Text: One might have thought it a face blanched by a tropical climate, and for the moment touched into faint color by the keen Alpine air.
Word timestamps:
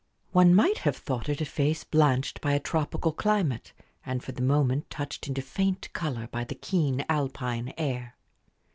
One 0.31 0.55
might 0.55 0.79
have 0.79 0.97
thought 0.97 1.29
it 1.29 1.41
a 1.41 1.45
face 1.45 1.83
blanched 1.83 2.41
by 2.41 2.53
a 2.53 2.59
tropical 2.59 3.11
climate, 3.11 3.71
and 4.03 4.23
for 4.23 4.31
the 4.31 4.41
moment 4.41 4.89
touched 4.89 5.27
into 5.27 5.43
faint 5.43 5.93
color 5.93 6.27
by 6.31 6.43
the 6.43 6.55
keen 6.55 7.05
Alpine 7.07 7.71
air. 7.77 8.15